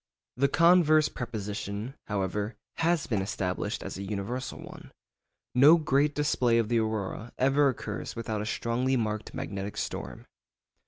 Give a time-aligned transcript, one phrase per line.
[0.35, 4.91] The converse proposition, however, has been established as an universal one.
[5.53, 10.25] No great display of the aurora ever occurs without a strongly marked magnetic storm.